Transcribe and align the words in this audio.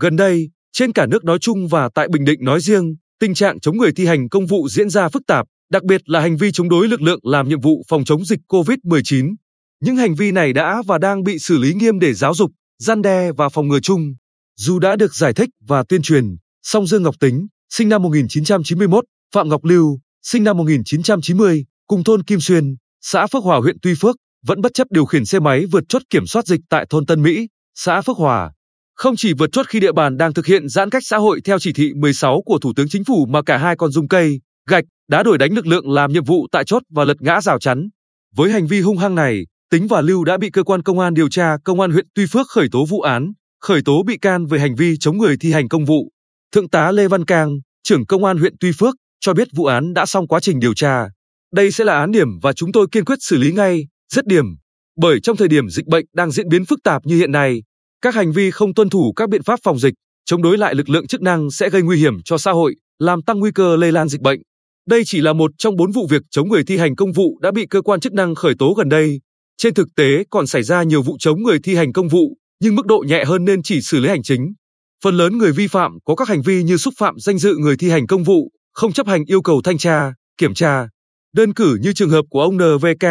Gần 0.00 0.16
đây, 0.16 0.50
trên 0.72 0.92
cả 0.92 1.06
nước 1.06 1.24
nói 1.24 1.38
chung 1.38 1.68
và 1.68 1.88
tại 1.94 2.08
Bình 2.08 2.24
Định 2.24 2.44
nói 2.44 2.60
riêng, 2.60 2.96
tình 3.20 3.34
trạng 3.34 3.60
chống 3.60 3.76
người 3.76 3.92
thi 3.92 4.06
hành 4.06 4.28
công 4.28 4.46
vụ 4.46 4.68
diễn 4.68 4.90
ra 4.90 5.08
phức 5.08 5.22
tạp, 5.26 5.46
đặc 5.70 5.84
biệt 5.84 6.00
là 6.08 6.20
hành 6.20 6.36
vi 6.36 6.52
chống 6.52 6.68
đối 6.68 6.88
lực 6.88 7.02
lượng 7.02 7.20
làm 7.22 7.48
nhiệm 7.48 7.60
vụ 7.60 7.82
phòng 7.88 8.04
chống 8.04 8.24
dịch 8.24 8.40
COVID-19. 8.48 9.34
Những 9.80 9.96
hành 9.96 10.14
vi 10.14 10.32
này 10.32 10.52
đã 10.52 10.82
và 10.86 10.98
đang 10.98 11.22
bị 11.22 11.38
xử 11.38 11.58
lý 11.58 11.74
nghiêm 11.74 11.98
để 11.98 12.14
giáo 12.14 12.34
dục, 12.34 12.50
gian 12.78 13.02
đe 13.02 13.32
và 13.32 13.48
phòng 13.48 13.68
ngừa 13.68 13.80
chung. 13.80 14.14
Dù 14.56 14.78
đã 14.78 14.96
được 14.96 15.14
giải 15.14 15.32
thích 15.32 15.48
và 15.68 15.84
tuyên 15.88 16.02
truyền, 16.02 16.36
song 16.62 16.86
Dương 16.86 17.02
Ngọc 17.02 17.14
Tính, 17.20 17.46
sinh 17.70 17.88
năm 17.88 18.02
1991, 18.02 19.04
Phạm 19.34 19.48
Ngọc 19.48 19.64
Lưu, 19.64 19.98
sinh 20.22 20.44
năm 20.44 20.56
1990, 20.56 21.64
cùng 21.86 22.04
thôn 22.04 22.22
Kim 22.22 22.40
Xuyên, 22.40 22.76
xã 23.00 23.26
Phước 23.26 23.44
Hòa 23.44 23.58
huyện 23.58 23.76
Tuy 23.82 23.94
Phước, 24.00 24.16
vẫn 24.46 24.60
bất 24.60 24.74
chấp 24.74 24.86
điều 24.90 25.04
khiển 25.04 25.24
xe 25.24 25.40
máy 25.40 25.66
vượt 25.66 25.84
chốt 25.88 26.02
kiểm 26.10 26.26
soát 26.26 26.46
dịch 26.46 26.60
tại 26.68 26.86
thôn 26.90 27.06
Tân 27.06 27.22
Mỹ, 27.22 27.48
xã 27.74 28.00
Phước 28.00 28.16
Hòa. 28.16 28.52
Không 29.00 29.16
chỉ 29.16 29.32
vượt 29.32 29.52
chốt 29.52 29.66
khi 29.68 29.80
địa 29.80 29.92
bàn 29.92 30.16
đang 30.16 30.34
thực 30.34 30.46
hiện 30.46 30.68
giãn 30.68 30.90
cách 30.90 31.02
xã 31.06 31.16
hội 31.16 31.40
theo 31.44 31.58
chỉ 31.58 31.72
thị 31.72 31.92
16 31.96 32.42
của 32.44 32.58
Thủ 32.58 32.72
tướng 32.76 32.88
Chính 32.88 33.04
phủ 33.04 33.26
mà 33.26 33.42
cả 33.42 33.56
hai 33.56 33.76
còn 33.76 33.90
dùng 33.90 34.08
cây, 34.08 34.40
gạch, 34.68 34.84
đá 35.08 35.22
đuổi 35.22 35.38
đánh 35.38 35.52
lực 35.52 35.66
lượng 35.66 35.90
làm 35.90 36.12
nhiệm 36.12 36.24
vụ 36.24 36.46
tại 36.52 36.64
chốt 36.64 36.82
và 36.90 37.04
lật 37.04 37.16
ngã 37.20 37.40
rào 37.40 37.58
chắn. 37.58 37.88
Với 38.36 38.50
hành 38.50 38.66
vi 38.66 38.80
hung 38.80 38.98
hăng 38.98 39.14
này, 39.14 39.46
Tính 39.70 39.86
và 39.86 40.00
Lưu 40.00 40.24
đã 40.24 40.36
bị 40.36 40.50
cơ 40.50 40.62
quan 40.62 40.82
công 40.82 40.98
an 40.98 41.14
điều 41.14 41.28
tra 41.28 41.56
công 41.64 41.80
an 41.80 41.90
huyện 41.90 42.06
Tuy 42.14 42.26
Phước 42.26 42.46
khởi 42.48 42.68
tố 42.72 42.84
vụ 42.84 43.00
án, 43.00 43.32
khởi 43.60 43.80
tố 43.84 44.02
bị 44.06 44.18
can 44.18 44.46
về 44.46 44.58
hành 44.58 44.74
vi 44.74 44.96
chống 45.00 45.18
người 45.18 45.36
thi 45.40 45.52
hành 45.52 45.68
công 45.68 45.84
vụ. 45.84 46.10
Thượng 46.54 46.68
tá 46.68 46.92
Lê 46.92 47.08
Văn 47.08 47.24
Cang, 47.24 47.58
trưởng 47.82 48.06
công 48.06 48.24
an 48.24 48.38
huyện 48.38 48.54
Tuy 48.60 48.72
Phước, 48.78 48.94
cho 49.20 49.34
biết 49.34 49.48
vụ 49.54 49.64
án 49.64 49.94
đã 49.94 50.06
xong 50.06 50.28
quá 50.28 50.40
trình 50.40 50.60
điều 50.60 50.74
tra. 50.74 51.04
Đây 51.54 51.70
sẽ 51.70 51.84
là 51.84 51.98
án 51.98 52.10
điểm 52.10 52.28
và 52.42 52.52
chúng 52.52 52.72
tôi 52.72 52.86
kiên 52.92 53.04
quyết 53.04 53.18
xử 53.20 53.36
lý 53.36 53.52
ngay, 53.52 53.86
rất 54.12 54.26
điểm. 54.26 54.44
Bởi 54.96 55.20
trong 55.20 55.36
thời 55.36 55.48
điểm 55.48 55.68
dịch 55.68 55.86
bệnh 55.86 56.06
đang 56.14 56.30
diễn 56.30 56.48
biến 56.48 56.64
phức 56.64 56.78
tạp 56.84 57.06
như 57.06 57.16
hiện 57.16 57.32
nay, 57.32 57.62
các 58.02 58.14
hành 58.14 58.32
vi 58.32 58.50
không 58.50 58.74
tuân 58.74 58.90
thủ 58.90 59.12
các 59.16 59.28
biện 59.28 59.42
pháp 59.42 59.60
phòng 59.62 59.78
dịch, 59.78 59.94
chống 60.24 60.42
đối 60.42 60.58
lại 60.58 60.74
lực 60.74 60.88
lượng 60.88 61.06
chức 61.06 61.22
năng 61.22 61.50
sẽ 61.50 61.70
gây 61.70 61.82
nguy 61.82 61.98
hiểm 61.98 62.22
cho 62.24 62.38
xã 62.38 62.52
hội, 62.52 62.74
làm 62.98 63.22
tăng 63.22 63.38
nguy 63.38 63.50
cơ 63.54 63.76
lây 63.76 63.92
lan 63.92 64.08
dịch 64.08 64.20
bệnh. 64.20 64.40
Đây 64.88 65.02
chỉ 65.06 65.20
là 65.20 65.32
một 65.32 65.50
trong 65.58 65.76
bốn 65.76 65.92
vụ 65.92 66.06
việc 66.10 66.22
chống 66.30 66.48
người 66.48 66.64
thi 66.64 66.76
hành 66.76 66.96
công 66.96 67.12
vụ 67.12 67.38
đã 67.40 67.50
bị 67.50 67.66
cơ 67.66 67.82
quan 67.82 68.00
chức 68.00 68.12
năng 68.12 68.34
khởi 68.34 68.54
tố 68.58 68.74
gần 68.74 68.88
đây. 68.88 69.20
Trên 69.56 69.74
thực 69.74 69.88
tế 69.96 70.24
còn 70.30 70.46
xảy 70.46 70.62
ra 70.62 70.82
nhiều 70.82 71.02
vụ 71.02 71.16
chống 71.18 71.42
người 71.42 71.58
thi 71.62 71.74
hành 71.74 71.92
công 71.92 72.08
vụ, 72.08 72.36
nhưng 72.60 72.74
mức 72.74 72.86
độ 72.86 73.04
nhẹ 73.06 73.24
hơn 73.24 73.44
nên 73.44 73.62
chỉ 73.62 73.80
xử 73.80 74.00
lý 74.00 74.08
hành 74.08 74.22
chính. 74.22 74.52
Phần 75.04 75.16
lớn 75.16 75.38
người 75.38 75.52
vi 75.52 75.66
phạm 75.66 75.98
có 76.04 76.14
các 76.14 76.28
hành 76.28 76.42
vi 76.42 76.62
như 76.62 76.76
xúc 76.76 76.94
phạm 76.98 77.18
danh 77.18 77.38
dự 77.38 77.56
người 77.56 77.76
thi 77.76 77.90
hành 77.90 78.06
công 78.06 78.24
vụ, 78.24 78.50
không 78.72 78.92
chấp 78.92 79.06
hành 79.06 79.24
yêu 79.24 79.42
cầu 79.42 79.60
thanh 79.64 79.78
tra, 79.78 80.12
kiểm 80.38 80.54
tra. 80.54 80.88
Đơn 81.34 81.54
cử 81.54 81.78
như 81.82 81.92
trường 81.92 82.10
hợp 82.10 82.24
của 82.30 82.42
ông 82.42 82.56
NVK, 82.56 83.06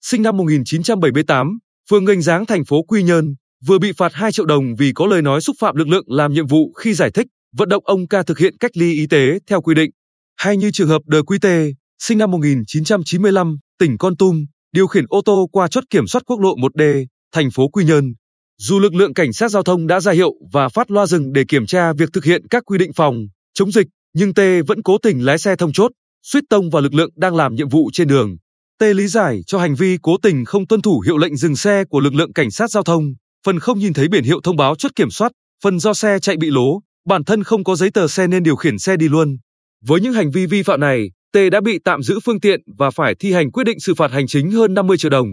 sinh 0.00 0.22
năm 0.22 0.36
1978, 0.36 1.58
phường 1.90 2.04
Ngành 2.04 2.22
Giáng 2.22 2.46
thành 2.46 2.64
phố 2.64 2.82
Quy 2.82 3.02
Nhơn, 3.02 3.34
vừa 3.66 3.78
bị 3.78 3.92
phạt 3.92 4.14
2 4.14 4.32
triệu 4.32 4.46
đồng 4.46 4.74
vì 4.78 4.92
có 4.92 5.06
lời 5.06 5.22
nói 5.22 5.40
xúc 5.40 5.56
phạm 5.58 5.76
lực 5.76 5.88
lượng 5.88 6.04
làm 6.06 6.32
nhiệm 6.32 6.46
vụ 6.46 6.72
khi 6.72 6.94
giải 6.94 7.10
thích, 7.10 7.26
vận 7.56 7.68
động 7.68 7.86
ông 7.86 8.08
ca 8.08 8.22
thực 8.22 8.38
hiện 8.38 8.56
cách 8.60 8.76
ly 8.76 8.92
y 8.92 9.06
tế 9.06 9.38
theo 9.46 9.60
quy 9.60 9.74
định. 9.74 9.90
Hay 10.36 10.56
như 10.56 10.70
trường 10.70 10.88
hợp 10.88 11.02
Đờ 11.06 11.22
quy 11.22 11.38
Tê, 11.38 11.72
sinh 12.02 12.18
năm 12.18 12.30
1995, 12.30 13.56
tỉnh 13.78 13.98
Con 13.98 14.16
Tum, 14.16 14.44
điều 14.72 14.86
khiển 14.86 15.04
ô 15.08 15.20
tô 15.24 15.48
qua 15.52 15.68
chốt 15.68 15.84
kiểm 15.90 16.06
soát 16.06 16.22
quốc 16.26 16.40
lộ 16.40 16.56
1D, 16.56 17.06
thành 17.32 17.50
phố 17.50 17.68
Quy 17.68 17.84
Nhơn. 17.84 18.14
Dù 18.58 18.80
lực 18.80 18.94
lượng 18.94 19.14
cảnh 19.14 19.32
sát 19.32 19.50
giao 19.50 19.62
thông 19.62 19.86
đã 19.86 20.00
ra 20.00 20.12
hiệu 20.12 20.32
và 20.52 20.68
phát 20.68 20.90
loa 20.90 21.06
dừng 21.06 21.32
để 21.32 21.44
kiểm 21.48 21.66
tra 21.66 21.92
việc 21.92 22.08
thực 22.12 22.24
hiện 22.24 22.48
các 22.50 22.62
quy 22.66 22.78
định 22.78 22.92
phòng 22.92 23.16
chống 23.54 23.72
dịch, 23.72 23.86
nhưng 24.14 24.34
T 24.34 24.40
vẫn 24.66 24.82
cố 24.82 24.98
tình 24.98 25.24
lái 25.24 25.38
xe 25.38 25.56
thông 25.56 25.72
chốt, 25.72 25.92
suýt 26.22 26.44
tông 26.50 26.70
vào 26.70 26.82
lực 26.82 26.94
lượng 26.94 27.10
đang 27.16 27.36
làm 27.36 27.54
nhiệm 27.54 27.68
vụ 27.68 27.90
trên 27.92 28.08
đường. 28.08 28.36
T 28.80 28.82
lý 28.82 29.06
giải 29.06 29.40
cho 29.46 29.58
hành 29.58 29.74
vi 29.74 29.98
cố 30.02 30.16
tình 30.22 30.44
không 30.44 30.66
tuân 30.66 30.82
thủ 30.82 31.00
hiệu 31.00 31.18
lệnh 31.18 31.36
dừng 31.36 31.56
xe 31.56 31.84
của 31.84 32.00
lực 32.00 32.14
lượng 32.14 32.32
cảnh 32.32 32.50
sát 32.50 32.70
giao 32.70 32.82
thông, 32.82 33.14
phần 33.44 33.60
không 33.60 33.78
nhìn 33.78 33.92
thấy 33.92 34.08
biển 34.08 34.24
hiệu 34.24 34.40
thông 34.40 34.56
báo 34.56 34.74
chốt 34.74 34.92
kiểm 34.96 35.10
soát, 35.10 35.32
phần 35.62 35.78
do 35.78 35.94
xe 35.94 36.18
chạy 36.18 36.36
bị 36.36 36.50
lố, 36.50 36.80
bản 37.08 37.24
thân 37.24 37.44
không 37.44 37.64
có 37.64 37.76
giấy 37.76 37.90
tờ 37.90 38.08
xe 38.08 38.26
nên 38.26 38.42
điều 38.42 38.56
khiển 38.56 38.78
xe 38.78 38.96
đi 38.96 39.08
luôn. 39.08 39.36
Với 39.84 40.00
những 40.00 40.12
hành 40.12 40.30
vi 40.30 40.46
vi 40.46 40.62
phạm 40.62 40.80
này, 40.80 41.10
T 41.32 41.36
đã 41.52 41.60
bị 41.60 41.78
tạm 41.84 42.02
giữ 42.02 42.20
phương 42.24 42.40
tiện 42.40 42.60
và 42.78 42.90
phải 42.90 43.14
thi 43.14 43.32
hành 43.32 43.50
quyết 43.50 43.64
định 43.64 43.80
xử 43.80 43.94
phạt 43.94 44.10
hành 44.10 44.26
chính 44.26 44.50
hơn 44.50 44.74
50 44.74 44.96
triệu 44.98 45.10
đồng. 45.10 45.26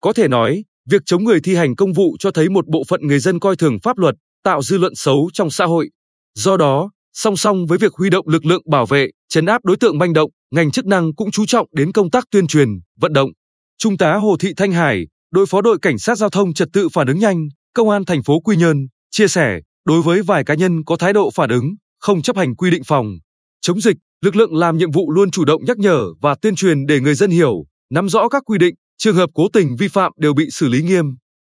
Có 0.00 0.12
thể 0.12 0.28
nói, 0.28 0.64
việc 0.90 1.02
chống 1.06 1.24
người 1.24 1.40
thi 1.40 1.54
hành 1.54 1.76
công 1.76 1.92
vụ 1.92 2.16
cho 2.18 2.30
thấy 2.30 2.48
một 2.48 2.68
bộ 2.68 2.84
phận 2.88 3.06
người 3.06 3.18
dân 3.18 3.40
coi 3.40 3.56
thường 3.56 3.78
pháp 3.82 3.98
luật, 3.98 4.14
tạo 4.44 4.62
dư 4.62 4.78
luận 4.78 4.94
xấu 4.94 5.30
trong 5.32 5.50
xã 5.50 5.64
hội. 5.64 5.90
Do 6.34 6.56
đó, 6.56 6.90
song 7.12 7.36
song 7.36 7.66
với 7.66 7.78
việc 7.78 7.92
huy 7.94 8.10
động 8.10 8.28
lực 8.28 8.46
lượng 8.46 8.62
bảo 8.70 8.86
vệ, 8.86 9.10
chấn 9.28 9.46
áp 9.46 9.64
đối 9.64 9.76
tượng 9.76 9.98
manh 9.98 10.12
động, 10.12 10.30
ngành 10.50 10.70
chức 10.70 10.86
năng 10.86 11.14
cũng 11.14 11.30
chú 11.30 11.46
trọng 11.46 11.66
đến 11.72 11.92
công 11.92 12.10
tác 12.10 12.24
tuyên 12.30 12.46
truyền, 12.46 12.68
vận 13.00 13.12
động. 13.12 13.30
Trung 13.78 13.96
tá 13.96 14.14
Hồ 14.14 14.36
Thị 14.40 14.52
Thanh 14.56 14.72
Hải, 14.72 15.06
đội 15.30 15.46
phó 15.46 15.60
đội 15.60 15.78
cảnh 15.82 15.98
sát 15.98 16.18
giao 16.18 16.30
thông 16.30 16.54
trật 16.54 16.68
tự 16.72 16.88
phản 16.88 17.06
ứng 17.06 17.18
nhanh, 17.18 17.48
công 17.74 17.90
an 17.90 18.04
thành 18.04 18.22
phố 18.22 18.40
Quy 18.40 18.56
Nhơn, 18.56 18.76
chia 19.10 19.28
sẻ, 19.28 19.60
đối 19.84 20.02
với 20.02 20.22
vài 20.22 20.44
cá 20.44 20.54
nhân 20.54 20.84
có 20.84 20.96
thái 20.96 21.12
độ 21.12 21.30
phản 21.34 21.50
ứng, 21.50 21.74
không 22.00 22.22
chấp 22.22 22.36
hành 22.36 22.56
quy 22.56 22.70
định 22.70 22.84
phòng 22.84 23.18
chống 23.60 23.80
dịch, 23.80 23.96
lực 24.24 24.36
lượng 24.36 24.56
làm 24.56 24.78
nhiệm 24.78 24.90
vụ 24.90 25.10
luôn 25.10 25.30
chủ 25.30 25.44
động 25.44 25.64
nhắc 25.64 25.78
nhở 25.78 26.06
và 26.20 26.34
tuyên 26.34 26.54
truyền 26.54 26.86
để 26.86 27.00
người 27.00 27.14
dân 27.14 27.30
hiểu, 27.30 27.64
nắm 27.90 28.08
rõ 28.08 28.28
các 28.28 28.42
quy 28.46 28.58
định, 28.58 28.74
trường 28.98 29.16
hợp 29.16 29.30
cố 29.34 29.48
tình 29.52 29.76
vi 29.76 29.88
phạm 29.88 30.12
đều 30.16 30.34
bị 30.34 30.46
xử 30.50 30.68
lý 30.68 30.82
nghiêm. 30.82 31.04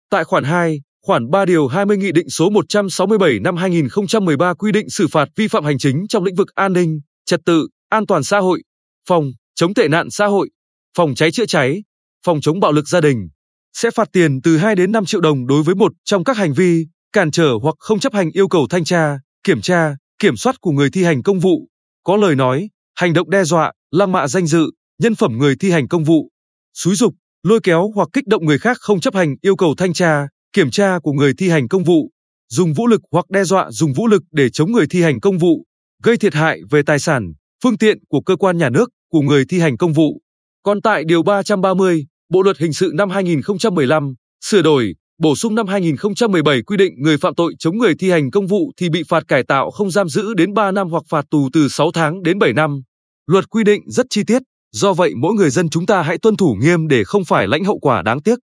Tại 0.10 0.24
khoản 0.24 0.44
2, 0.44 0.82
khoản 1.06 1.30
3 1.32 1.46
điều 1.46 1.68
20 1.68 1.98
Nghị 1.98 2.12
định 2.12 2.30
số 2.30 2.50
167 2.50 3.40
năm 3.40 3.58
2013 3.58 4.54
quy 4.54 4.72
định 4.72 4.90
xử 4.90 5.08
phạt 5.08 5.30
vi 5.36 5.48
phạm 5.48 5.66
hành 5.66 5.78
chính 5.78 6.08
trong 6.10 6.24
lĩnh 6.24 6.36
vực 6.36 6.48
an 6.56 6.74
ninh, 6.74 7.00
trật 7.26 7.40
tự, 7.46 7.68
an 7.90 8.06
toàn 8.06 8.24
xã 8.24 8.40
hội, 8.40 8.62
phòng 9.08 9.32
chống 9.56 9.74
tệ 9.74 9.88
nạn 9.88 10.10
xã 10.10 10.26
hội, 10.26 10.50
phòng 10.98 11.16
cháy 11.16 11.32
chữa 11.32 11.46
cháy, 11.46 11.84
phòng 12.26 12.42
chống 12.42 12.60
bạo 12.60 12.72
lực 12.72 12.88
gia 12.88 13.02
đình 13.02 13.28
sẽ 13.76 13.92
phạt 13.92 14.10
tiền 14.12 14.42
từ 14.42 14.58
2 14.58 14.76
đến 14.76 14.92
5 14.92 15.06
triệu 15.06 15.22
đồng 15.22 15.48
đối 15.48 15.64
với 15.64 15.76
một 15.76 15.92
trong 16.06 16.24
các 16.24 16.38
hành 16.38 16.54
vi 16.54 16.86
cản 17.14 17.32
trở 17.32 17.54
hoặc 17.62 17.76
không 17.80 18.00
chấp 18.00 18.14
hành 18.14 18.32
yêu 18.32 18.48
cầu 18.48 18.68
thanh 18.70 18.84
tra, 18.84 19.20
kiểm 19.44 19.62
tra, 19.62 19.96
kiểm 20.20 20.38
soát 20.38 20.62
của 20.62 20.72
người 20.72 20.90
thi 20.90 21.04
hành 21.04 21.24
công 21.24 21.40
vụ, 21.40 21.68
có 22.04 22.18
lời 22.18 22.36
nói, 22.36 22.70
hành 22.96 23.14
động 23.14 23.30
đe 23.30 23.44
dọa, 23.44 23.72
lăng 23.92 24.12
mạ 24.12 24.28
danh 24.28 24.48
dự, 24.48 24.72
nhân 25.02 25.16
phẩm 25.16 25.38
người 25.38 25.56
thi 25.60 25.72
hành 25.72 25.88
công 25.88 26.04
vụ, 26.04 26.30
xúi 26.74 26.96
dục, 26.96 27.14
lôi 27.44 27.60
kéo 27.64 27.92
hoặc 27.96 28.10
kích 28.14 28.28
động 28.28 28.46
người 28.46 28.58
khác 28.58 28.78
không 28.80 29.00
chấp 29.00 29.16
hành 29.16 29.36
yêu 29.42 29.56
cầu 29.56 29.74
thanh 29.78 29.94
tra, 29.94 30.28
kiểm 30.54 30.72
tra 30.72 31.00
của 31.00 31.12
người 31.12 31.34
thi 31.38 31.50
hành 31.50 31.68
công 31.68 31.84
vụ, 31.84 32.12
dùng 32.50 32.74
vũ 32.74 32.88
lực 32.88 33.02
hoặc 33.12 33.30
đe 33.30 33.44
dọa 33.44 33.72
dùng 33.72 33.94
vũ 33.94 34.08
lực 34.08 34.24
để 34.32 34.50
chống 34.50 34.72
người 34.72 34.86
thi 34.90 35.02
hành 35.02 35.20
công 35.20 35.38
vụ, 35.38 35.66
gây 36.04 36.18
thiệt 36.18 36.34
hại 36.34 36.60
về 36.70 36.82
tài 36.84 37.00
sản, 37.00 37.34
phương 37.64 37.78
tiện 37.78 37.98
của 38.10 38.22
cơ 38.22 38.36
quan 38.36 38.58
nhà 38.58 38.70
nước, 38.70 38.90
của 39.12 39.22
người 39.22 39.46
thi 39.50 39.60
hành 39.60 39.78
công 39.78 39.94
vụ. 39.94 40.22
Còn 40.64 40.82
tại 40.82 41.04
điều 41.08 41.24
330, 41.24 42.06
Bộ 42.30 42.42
luật 42.42 42.58
hình 42.58 42.74
sự 42.74 42.92
năm 42.94 43.10
2015, 43.10 44.14
sửa 44.46 44.62
đổi, 44.62 44.96
bổ 45.22 45.36
sung 45.36 45.56
năm 45.56 45.68
2017 45.68 46.62
quy 46.62 46.78
định 46.78 46.94
người 46.98 47.18
phạm 47.18 47.36
tội 47.36 47.54
chống 47.60 47.78
người 47.78 47.94
thi 48.00 48.10
hành 48.10 48.32
công 48.32 48.48
vụ 48.48 48.72
thì 48.78 48.90
bị 48.90 49.04
phạt 49.10 49.28
cải 49.28 49.44
tạo 49.44 49.72
không 49.72 49.92
giam 49.92 50.10
giữ 50.10 50.34
đến 50.34 50.54
3 50.54 50.72
năm 50.72 50.90
hoặc 50.90 51.04
phạt 51.10 51.26
tù 51.32 51.50
từ 51.54 51.68
6 51.68 51.92
tháng 51.92 52.24
đến 52.24 52.40
7 52.40 52.54
năm. 52.54 52.82
Luật 53.28 53.50
quy 53.50 53.64
định 53.64 53.82
rất 53.88 54.06
chi 54.10 54.24
tiết, 54.28 54.42
do 54.72 54.94
vậy 54.94 55.14
mỗi 55.22 55.34
người 55.34 55.50
dân 55.50 55.70
chúng 55.70 55.86
ta 55.86 56.02
hãy 56.02 56.18
tuân 56.18 56.38
thủ 56.38 56.56
nghiêm 56.62 56.88
để 56.88 57.04
không 57.04 57.26
phải 57.26 57.48
lãnh 57.48 57.64
hậu 57.64 57.80
quả 57.80 58.02
đáng 58.02 58.22
tiếc. 58.22 58.40